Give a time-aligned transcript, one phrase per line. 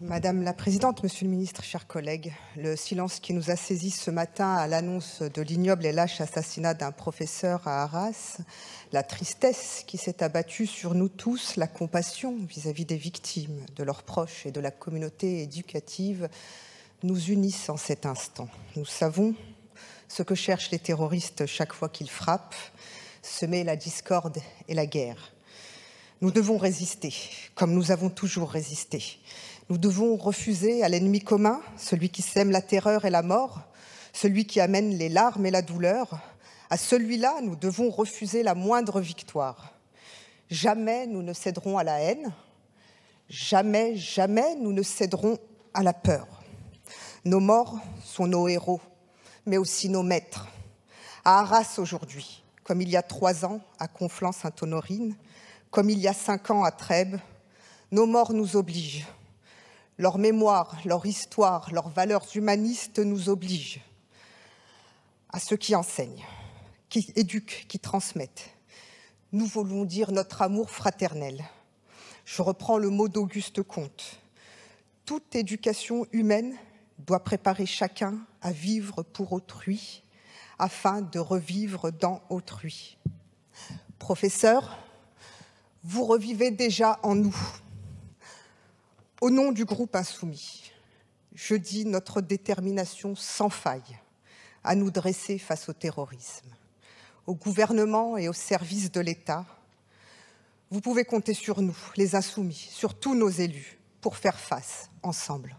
[0.00, 4.12] Madame la Présidente, Monsieur le Ministre, chers collègues, le silence qui nous a saisis ce
[4.12, 8.38] matin à l'annonce de l'ignoble et lâche assassinat d'un professeur à Arras,
[8.92, 13.82] la tristesse qui s'est abattue sur nous tous, la compassion vis-à-vis -vis des victimes, de
[13.82, 16.28] leurs proches et de la communauté éducative
[17.02, 18.48] nous unissent en cet instant.
[18.76, 19.34] Nous savons
[20.06, 22.54] ce que cherchent les terroristes chaque fois qu'ils frappent,
[23.20, 24.38] semer la discorde
[24.68, 25.32] et la guerre.
[26.20, 27.14] Nous devons résister,
[27.54, 29.18] comme nous avons toujours résisté.
[29.70, 33.60] Nous devons refuser à l'ennemi commun, celui qui sème la terreur et la mort,
[34.14, 36.18] celui qui amène les larmes et la douleur.
[36.70, 39.74] À celui-là, nous devons refuser la moindre victoire.
[40.50, 42.32] Jamais nous ne céderons à la haine,
[43.28, 45.36] jamais, jamais nous ne céderons
[45.74, 46.26] à la peur.
[47.26, 48.80] Nos morts sont nos héros,
[49.44, 50.48] mais aussi nos maîtres.
[51.26, 55.14] À Arras aujourd'hui, comme il y a trois ans à Conflans-Sainte-Honorine,
[55.70, 57.18] comme il y a cinq ans à Trèbes,
[57.92, 59.06] nos morts nous obligent.
[59.98, 63.80] Leur mémoire, leur histoire, leurs valeurs humanistes nous obligent
[65.30, 66.24] à ceux qui enseignent,
[66.88, 68.50] qui éduquent, qui transmettent.
[69.32, 71.44] Nous voulons dire notre amour fraternel.
[72.24, 74.20] Je reprends le mot d'Auguste Comte.
[75.04, 76.54] Toute éducation humaine
[76.98, 80.04] doit préparer chacun à vivre pour autrui
[80.60, 82.98] afin de revivre dans autrui.
[83.98, 84.78] Professeur,
[85.82, 87.36] vous revivez déjà en nous
[89.20, 90.72] au nom du groupe insoumis,
[91.34, 93.98] je dis notre détermination sans faille
[94.64, 96.48] à nous dresser face au terrorisme,
[97.26, 99.44] au gouvernement et au service de l'État.
[100.70, 105.56] Vous pouvez compter sur nous, les insoumis, sur tous nos élus, pour faire face ensemble.